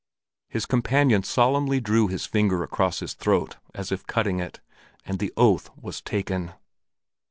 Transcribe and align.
His 0.49 0.65
companion 0.65 1.21
solemnly 1.21 1.79
drew 1.79 2.07
his 2.07 2.25
finger 2.25 2.63
across 2.63 3.01
his 3.01 3.13
throat, 3.13 3.57
as 3.75 3.91
if 3.91 4.07
cutting 4.07 4.39
it, 4.39 4.59
and 5.05 5.19
the 5.19 5.31
oath 5.37 5.69
was 5.79 6.01
taken. 6.01 6.53